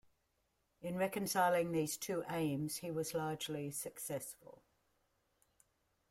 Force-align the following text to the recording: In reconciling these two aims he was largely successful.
In 0.81 0.97
reconciling 0.97 1.71
these 1.73 1.95
two 1.95 2.23
aims 2.27 2.77
he 2.77 2.89
was 2.89 3.13
largely 3.13 3.69
successful. 3.69 4.63